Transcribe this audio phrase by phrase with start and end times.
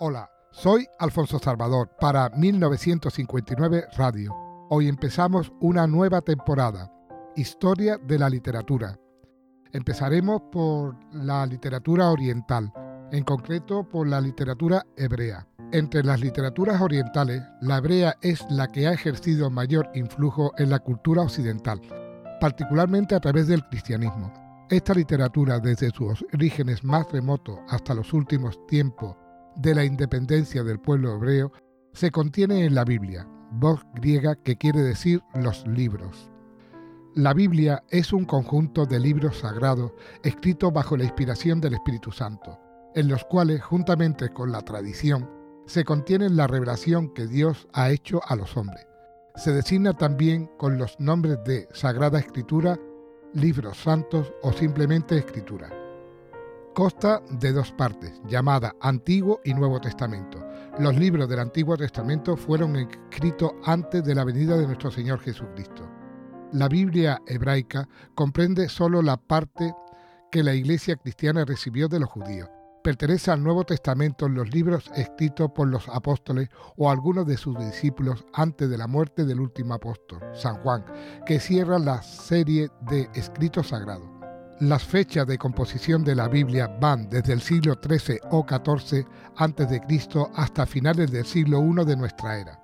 [0.00, 4.32] Hola, soy Alfonso Salvador para 1959 Radio.
[4.70, 6.92] Hoy empezamos una nueva temporada,
[7.34, 8.96] Historia de la Literatura.
[9.72, 12.72] Empezaremos por la literatura oriental,
[13.10, 15.48] en concreto por la literatura hebrea.
[15.72, 20.78] Entre las literaturas orientales, la hebrea es la que ha ejercido mayor influjo en la
[20.78, 21.80] cultura occidental,
[22.40, 24.32] particularmente a través del cristianismo.
[24.70, 29.16] Esta literatura, desde sus orígenes más remotos hasta los últimos tiempos
[29.58, 31.52] de la independencia del pueblo hebreo,
[31.92, 36.30] se contiene en la Biblia, voz griega que quiere decir los libros.
[37.14, 42.58] La Biblia es un conjunto de libros sagrados escritos bajo la inspiración del Espíritu Santo,
[42.94, 45.28] en los cuales, juntamente con la tradición,
[45.66, 48.86] se contiene la revelación que Dios ha hecho a los hombres.
[49.34, 52.78] Se designa también con los nombres de Sagrada Escritura
[53.34, 55.77] libros santos o simplemente escritura.
[56.78, 60.38] Consta de dos partes, llamada Antiguo y Nuevo Testamento.
[60.78, 65.90] Los libros del Antiguo Testamento fueron escritos antes de la venida de nuestro Señor Jesucristo.
[66.52, 69.74] La Biblia hebraica comprende solo la parte
[70.30, 72.48] que la iglesia cristiana recibió de los judíos.
[72.84, 77.58] Pertenece al Nuevo Testamento en los libros escritos por los apóstoles o algunos de sus
[77.58, 80.84] discípulos antes de la muerte del último apóstol, San Juan,
[81.26, 84.17] que cierra la serie de escritos sagrados.
[84.60, 89.06] Las fechas de composición de la Biblia van desde el siglo XIII o XIV
[89.36, 89.80] a.C.
[90.34, 92.60] hasta finales del siglo I de nuestra era.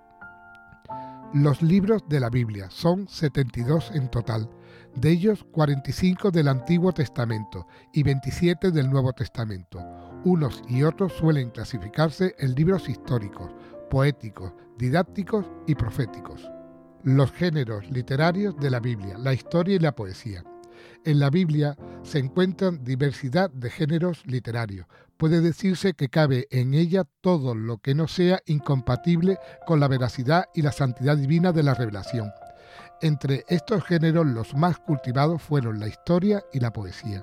[1.35, 4.51] Los libros de la Biblia son 72 en total,
[4.97, 9.79] de ellos 45 del Antiguo Testamento y 27 del Nuevo Testamento.
[10.25, 13.53] Unos y otros suelen clasificarse en libros históricos,
[13.89, 16.51] poéticos, didácticos y proféticos.
[17.05, 20.43] Los géneros literarios de la Biblia, la historia y la poesía.
[21.05, 24.87] En la Biblia se encuentran diversidad de géneros literarios.
[25.19, 30.47] Puede decirse que cabe en ella todo lo que no sea incompatible con la veracidad
[30.55, 32.33] y la santidad divina de la revelación.
[33.03, 37.23] Entre estos géneros los más cultivados fueron la historia y la poesía.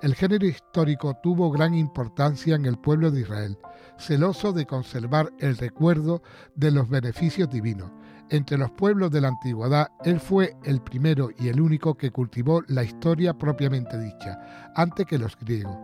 [0.00, 3.58] El género histórico tuvo gran importancia en el pueblo de Israel,
[3.98, 6.22] celoso de conservar el recuerdo
[6.54, 7.90] de los beneficios divinos.
[8.28, 12.60] Entre los pueblos de la antigüedad, él fue el primero y el único que cultivó
[12.66, 15.76] la historia propiamente dicha, antes que los griegos.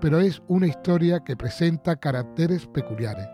[0.00, 3.26] Pero es una historia que presenta caracteres peculiares,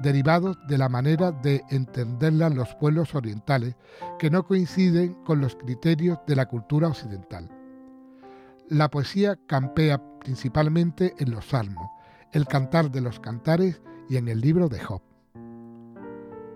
[0.00, 3.74] derivados de la manera de entenderla los pueblos orientales,
[4.20, 7.50] que no coinciden con los criterios de la cultura occidental.
[8.68, 11.90] La poesía campea principalmente en los salmos,
[12.30, 15.02] el cantar de los cantares y en el libro de Job.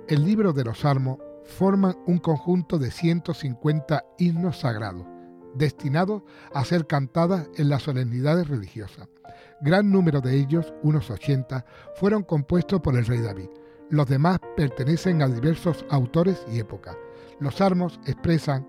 [0.09, 5.07] El libro de los salmos forman un conjunto de 150 himnos sagrados,
[5.55, 6.23] destinados
[6.53, 9.09] a ser cantadas en las solemnidades religiosas.
[9.61, 11.65] Gran número de ellos, unos 80,
[11.97, 13.49] fueron compuestos por el rey David.
[13.91, 16.97] Los demás pertenecen a diversos autores y épocas.
[17.41, 18.69] Los salmos expresan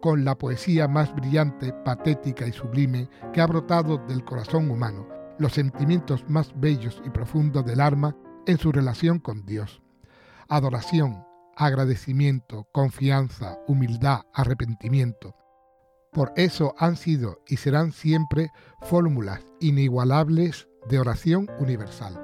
[0.00, 5.08] con la poesía más brillante, patética y sublime que ha brotado del corazón humano,
[5.38, 9.80] los sentimientos más bellos y profundos del alma en su relación con Dios.
[10.48, 11.27] Adoración,
[11.58, 15.34] agradecimiento, confianza, humildad, arrepentimiento.
[16.12, 18.50] Por eso han sido y serán siempre
[18.82, 22.18] fórmulas inigualables de oración universal.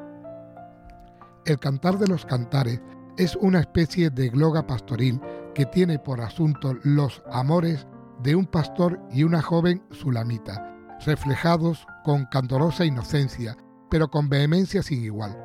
[1.44, 2.81] El cantar de los cantares
[3.19, 5.21] es una especie de gloga pastoril
[5.55, 7.87] que tiene por asunto los amores
[8.23, 10.73] de un pastor y una joven sulamita,
[11.05, 13.56] reflejados con candorosa inocencia,
[13.91, 15.37] pero con vehemencia sin igual.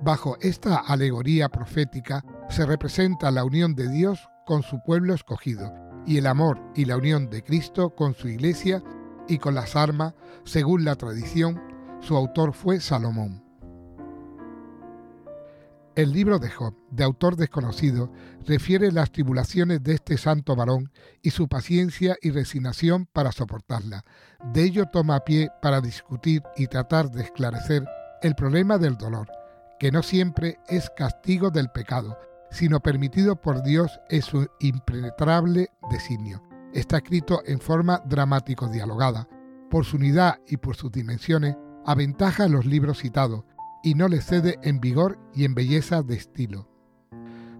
[0.00, 5.72] Bajo esta alegoría profética se representa la unión de Dios con su pueblo escogido
[6.06, 8.82] y el amor y la unión de Cristo con su iglesia
[9.28, 10.14] y con las armas,
[10.44, 11.60] según la tradición,
[12.00, 13.44] su autor fue Salomón.
[15.94, 18.10] El libro de Job, de autor desconocido,
[18.46, 20.92] refiere las tribulaciones de este santo varón
[21.22, 24.04] y su paciencia y resignación para soportarla.
[24.54, 27.84] De ello toma pie para discutir y tratar de esclarecer
[28.22, 29.28] el problema del dolor,
[29.80, 32.16] que no siempre es castigo del pecado,
[32.50, 36.42] sino permitido por Dios en su impenetrable designio.
[36.72, 39.28] Está escrito en forma dramático-dialogada.
[39.70, 43.44] Por su unidad y por sus dimensiones, aventaja los libros citados,
[43.82, 46.68] y no le cede en vigor y en belleza de estilo.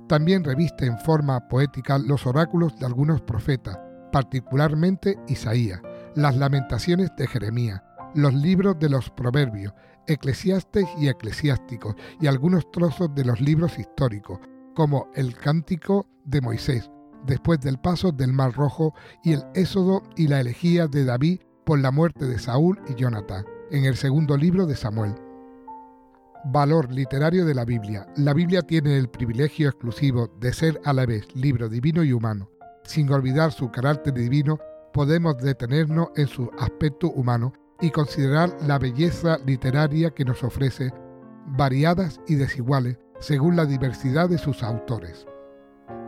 [0.08, 3.78] También reviste en forma poética los oráculos de algunos profetas,
[4.10, 5.80] particularmente Isaías,
[6.14, 7.82] las lamentaciones de Jeremías,
[8.14, 9.74] los libros de los proverbios,
[10.06, 14.40] eclesiastes y eclesiásticos, y algunos trozos de los libros históricos,
[14.78, 16.88] como el cántico de Moisés,
[17.26, 18.94] después del paso del Mar Rojo,
[19.24, 23.44] y el Éxodo y la elegía de David por la muerte de Saúl y Jonatán,
[23.72, 25.16] en el segundo libro de Samuel.
[26.44, 28.06] Valor literario de la Biblia.
[28.14, 32.48] La Biblia tiene el privilegio exclusivo de ser a la vez libro divino y humano.
[32.84, 34.60] Sin olvidar su carácter divino,
[34.92, 40.92] podemos detenernos en su aspecto humano y considerar la belleza literaria que nos ofrece,
[41.46, 45.26] variadas y desiguales según la diversidad de sus autores.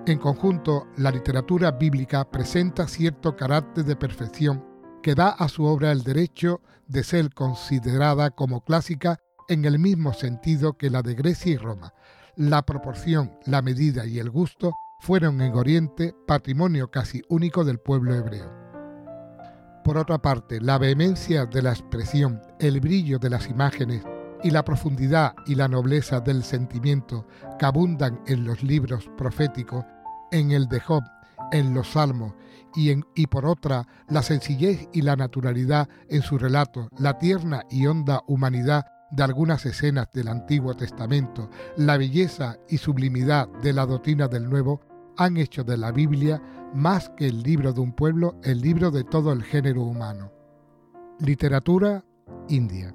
[0.06, 4.64] En conjunto, la literatura bíblica presenta cierto carácter de perfección
[5.02, 9.18] que da a su obra el derecho de ser considerada como clásica
[9.48, 11.92] en el mismo sentido que la de Grecia y Roma.
[12.36, 18.14] La proporción, la medida y el gusto fueron en Oriente patrimonio casi único del pueblo
[18.14, 18.50] hebreo.
[19.84, 24.04] Por otra parte, la vehemencia de la expresión, el brillo de las imágenes
[24.42, 27.26] y la profundidad y la nobleza del sentimiento
[27.58, 29.84] que abundan en los libros proféticos,
[30.30, 31.02] en el de Job,
[31.52, 32.34] en los Salmos
[32.74, 37.86] y, y por otra la sencillez y la naturalidad en su relato, la tierna y
[37.86, 44.28] honda humanidad de algunas escenas del Antiguo Testamento, la belleza y sublimidad de la doctrina
[44.28, 44.80] del Nuevo,
[45.16, 46.40] han hecho de la Biblia
[46.74, 50.32] más que el libro de un pueblo, el libro de todo el género humano.
[51.18, 52.04] Literatura
[52.48, 52.94] india.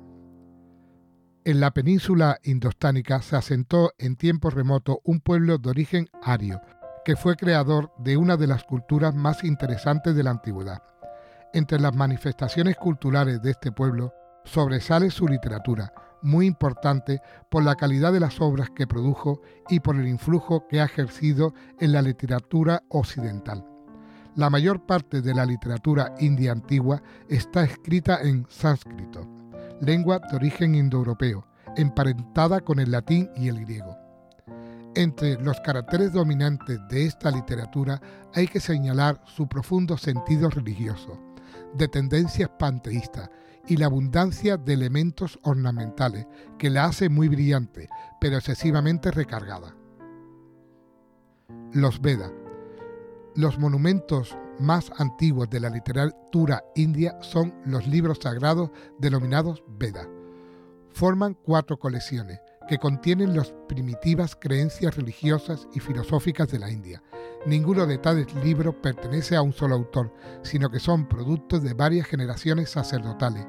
[1.45, 6.59] En la península indostánica se asentó en tiempos remotos un pueblo de origen ario,
[7.05, 10.81] que fue creador de una de las culturas más interesantes de la antigüedad.
[11.53, 14.11] Entre las manifestaciones culturales de este pueblo
[14.43, 15.93] sobresale su literatura,
[16.23, 17.21] muy importante
[17.51, 19.39] por la calidad de las obras que produjo
[19.69, 23.63] y por el influjo que ha ejercido en la literatura occidental.
[24.35, 29.44] La mayor parte de la literatura india antigua está escrita en sánscrito
[29.81, 31.45] lengua de origen indoeuropeo,
[31.75, 33.97] emparentada con el latín y el griego.
[34.95, 38.01] Entre los caracteres dominantes de esta literatura
[38.33, 41.19] hay que señalar su profundo sentido religioso,
[41.73, 43.29] de tendencias panteístas
[43.67, 46.27] y la abundancia de elementos ornamentales
[46.57, 47.89] que la hace muy brillante,
[48.21, 49.75] pero excesivamente recargada.
[51.73, 52.31] Los Vedas.
[53.35, 60.07] Los monumentos más antiguos de la literatura india son los libros sagrados denominados Vedas.
[60.93, 62.39] Forman cuatro colecciones
[62.69, 67.03] que contienen las primitivas creencias religiosas y filosóficas de la India.
[67.45, 72.07] Ninguno de tales libros pertenece a un solo autor, sino que son productos de varias
[72.07, 73.45] generaciones sacerdotales,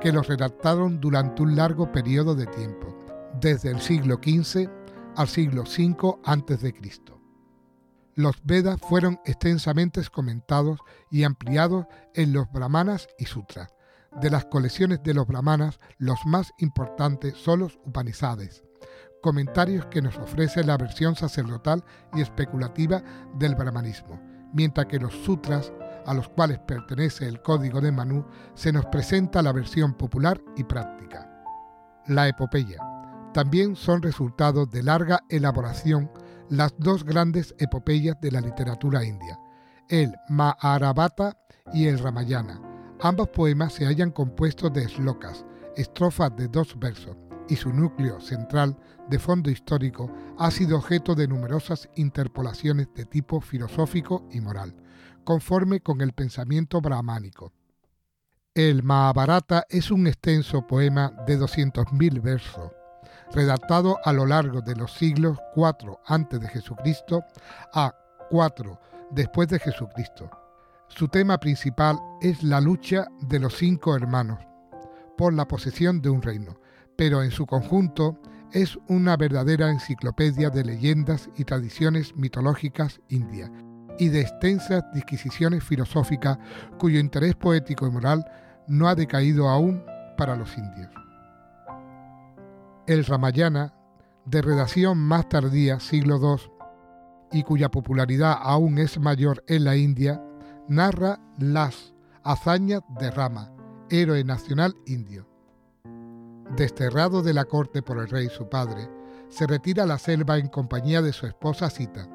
[0.00, 2.96] que los redactaron durante un largo periodo de tiempo,
[3.40, 4.68] desde el siglo XV
[5.16, 6.74] al siglo V a.C.
[8.16, 10.78] Los Vedas fueron extensamente comentados
[11.10, 13.74] y ampliados en los Brahmanas y Sutras.
[14.20, 18.62] De las colecciones de los Brahmanas, los más importantes son los Upanishads,
[19.20, 21.82] comentarios que nos ofrece la versión sacerdotal
[22.12, 23.02] y especulativa
[23.36, 24.20] del brahmanismo,
[24.52, 25.72] mientras que los Sutras,
[26.06, 28.24] a los cuales pertenece el Código de Manu,
[28.54, 31.28] se nos presenta la versión popular y práctica.
[32.06, 32.78] La epopeya.
[33.32, 36.08] También son resultado de larga elaboración
[36.50, 39.38] las dos grandes epopeyas de la literatura india,
[39.88, 41.38] el Mahabharata
[41.72, 42.60] y el Ramayana.
[43.00, 45.44] Ambos poemas se hallan compuestos de slokas,
[45.76, 47.16] estrofas de dos versos,
[47.48, 48.76] y su núcleo central,
[49.08, 54.74] de fondo histórico, ha sido objeto de numerosas interpolaciones de tipo filosófico y moral,
[55.24, 57.52] conforme con el pensamiento brahmánico.
[58.54, 62.70] El Mahabharata es un extenso poema de 200.000 versos,
[63.34, 67.24] redactado a lo largo de los siglos 4 antes de Jesucristo
[67.72, 67.94] a
[68.30, 70.30] 4 después de Jesucristo.
[70.88, 74.38] Su tema principal es la lucha de los cinco hermanos
[75.16, 76.58] por la posesión de un reino,
[76.96, 78.18] pero en su conjunto
[78.52, 83.50] es una verdadera enciclopedia de leyendas y tradiciones mitológicas indias
[83.98, 86.38] y de extensas disquisiciones filosóficas
[86.78, 88.24] cuyo interés poético y moral
[88.68, 89.84] no ha decaído aún
[90.16, 91.03] para los indios.
[92.86, 93.72] El Ramayana,
[94.26, 96.52] de redacción más tardía, siglo II,
[97.32, 100.22] y cuya popularidad aún es mayor en la India,
[100.68, 103.50] narra las hazañas de Rama,
[103.88, 105.26] héroe nacional indio.
[106.56, 108.90] Desterrado de la corte por el rey su padre,
[109.30, 112.06] se retira a la selva en compañía de su esposa Sita.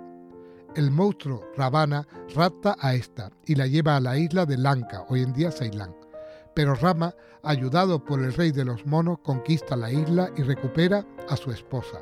[0.76, 5.24] El monstruo Ravana rapta a esta y la lleva a la isla de Lanka, hoy
[5.24, 5.99] en día Ceilán
[6.60, 11.38] pero Rama, ayudado por el rey de los monos, conquista la isla y recupera a
[11.38, 12.00] su esposa.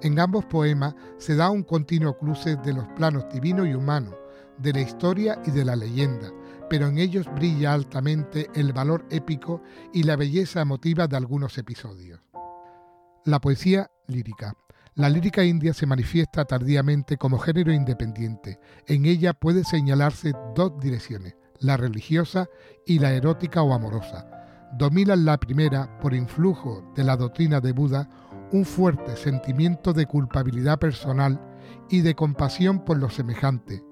[0.00, 4.16] En ambos poemas se da un continuo cruce de los planos divino y humano,
[4.58, 6.30] de la historia y de la leyenda,
[6.68, 9.60] pero en ellos brilla altamente el valor épico
[9.92, 12.20] y la belleza emotiva de algunos episodios.
[13.24, 14.54] La poesía lírica.
[14.94, 18.60] La lírica india se manifiesta tardíamente como género independiente.
[18.86, 22.48] En ella puede señalarse dos direcciones, la religiosa
[22.86, 24.26] y la erótica o amorosa.
[24.72, 28.08] Dominan la primera por influjo de la doctrina de Buda
[28.52, 31.40] un fuerte sentimiento de culpabilidad personal
[31.88, 33.84] y de compasión por lo semejante,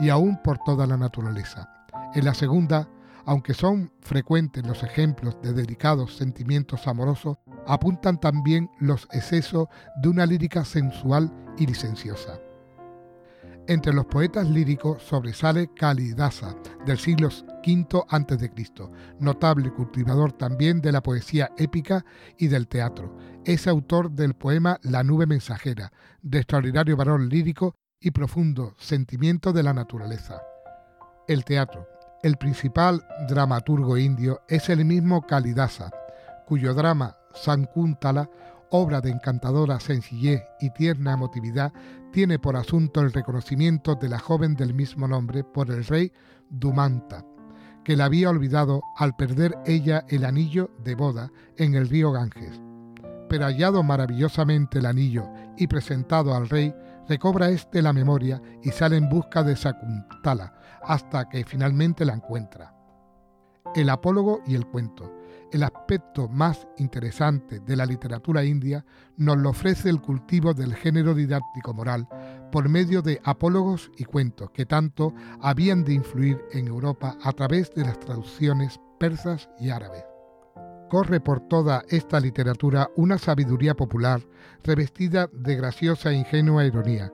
[0.00, 1.68] y aún por toda la naturaleza.
[2.14, 2.88] En la segunda,
[3.24, 9.68] aunque son frecuentes los ejemplos de delicados sentimientos amorosos, apuntan también los excesos
[10.02, 12.38] de una lírica sensual y licenciosa.
[13.68, 17.28] Entre los poetas líricos sobresale Kalidasa, del siglo
[17.64, 18.50] V a.C.,
[19.20, 22.04] notable cultivador también de la poesía épica
[22.36, 23.16] y del teatro.
[23.44, 25.92] Es autor del poema La nube mensajera,
[26.22, 30.42] de extraordinario valor lírico y profundo sentimiento de la naturaleza.
[31.28, 31.86] El teatro.
[32.24, 35.90] El principal dramaturgo indio es el mismo Kalidasa,
[36.46, 38.28] cuyo drama Sankuntala
[38.72, 41.72] obra de encantadora sencillez y tierna emotividad,
[42.12, 46.12] tiene por asunto el reconocimiento de la joven del mismo nombre por el rey
[46.50, 47.24] Dumanta,
[47.84, 52.60] que la había olvidado al perder ella el anillo de boda en el río Ganges.
[53.28, 56.74] Pero hallado maravillosamente el anillo y presentado al rey,
[57.08, 60.54] recobra éste la memoria y sale en busca de Sakuntala,
[60.84, 62.74] hasta que finalmente la encuentra.
[63.74, 65.10] El apólogo y el cuento
[65.52, 68.84] el aspecto más interesante de la literatura india
[69.16, 72.08] nos lo ofrece el cultivo del género didáctico moral
[72.50, 77.70] por medio de apólogos y cuentos que tanto habían de influir en Europa a través
[77.74, 80.04] de las traducciones persas y árabes.
[80.88, 84.20] Corre por toda esta literatura una sabiduría popular
[84.62, 87.12] revestida de graciosa e ingenua ironía.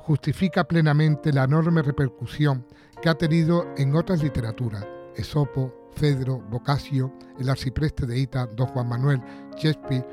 [0.00, 2.64] Justifica plenamente la enorme repercusión
[3.02, 8.88] que ha tenido en otras literaturas, Esopo, Fedro, Boccaccio, el arcipreste de Ita, don Juan
[8.88, 9.22] Manuel,
[9.56, 10.06] Shakespeare,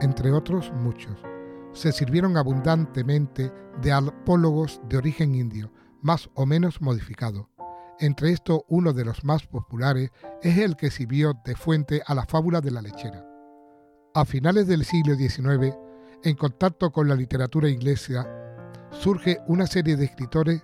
[0.00, 1.16] entre otros muchos.
[1.72, 3.52] Se sirvieron abundantemente
[3.82, 7.46] de apólogos de origen indio, más o menos modificados.
[8.00, 10.10] Entre estos, uno de los más populares
[10.42, 13.24] es el que sirvió de fuente a la fábula de la lechera.
[14.14, 15.76] A finales del siglo XIX,
[16.24, 18.26] en contacto con la literatura inglesa,
[18.90, 20.62] surge una serie de escritores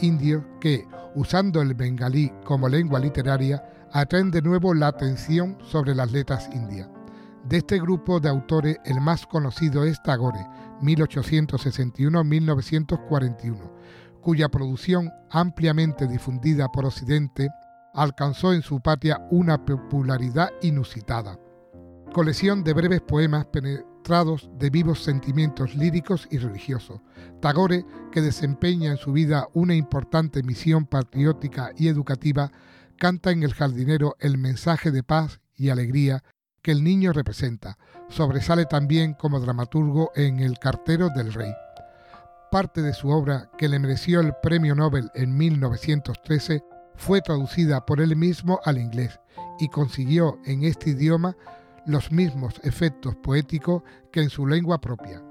[0.00, 0.86] indios que,
[1.16, 6.90] usando el bengalí como lengua literaria, atraen de nuevo la atención sobre las letras indias.
[7.48, 10.46] De este grupo de autores, el más conocido es Tagore,
[10.82, 13.56] 1861-1941,
[14.20, 17.48] cuya producción, ampliamente difundida por Occidente,
[17.94, 21.38] alcanzó en su patria una popularidad inusitada.
[22.12, 23.46] Colección de breves poemas
[24.08, 27.00] de vivos sentimientos líricos y religiosos.
[27.40, 32.52] Tagore, que desempeña en su vida una importante misión patriótica y educativa,
[32.98, 36.22] canta en El jardinero el mensaje de paz y alegría
[36.62, 37.78] que el niño representa.
[38.08, 41.52] Sobresale también como dramaturgo en El cartero del rey.
[42.52, 46.62] Parte de su obra, que le mereció el Premio Nobel en 1913,
[46.94, 49.18] fue traducida por él mismo al inglés
[49.58, 51.36] y consiguió en este idioma
[51.86, 55.22] los mismos efectos poéticos que en su lengua propia.